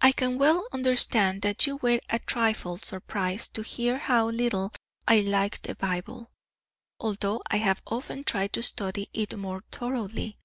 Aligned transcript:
I 0.00 0.10
can 0.10 0.36
well 0.36 0.66
understand 0.72 1.42
that 1.42 1.64
you 1.64 1.76
were 1.76 2.00
a 2.08 2.18
trifle 2.18 2.76
surprised 2.76 3.54
to 3.54 3.62
hear 3.62 3.98
how 3.98 4.28
little 4.30 4.72
I 5.06 5.20
liked 5.20 5.62
the 5.62 5.76
Bible, 5.76 6.32
although 6.98 7.40
I 7.46 7.58
have 7.58 7.80
often 7.86 8.24
tried 8.24 8.52
to 8.54 8.64
study 8.64 9.06
it 9.12 9.38
more 9.38 9.62
thoroughly. 9.70 10.38